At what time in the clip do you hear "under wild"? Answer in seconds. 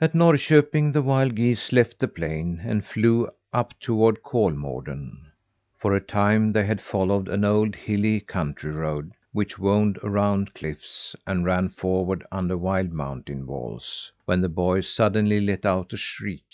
12.32-12.94